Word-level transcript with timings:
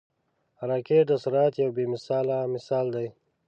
راکټ 0.69 1.03
د 1.09 1.11
سرعت 1.23 1.53
یو 1.63 1.69
بې 1.75 1.85
مثاله 1.93 2.35
مثال 2.55 2.85
دی 2.95 3.07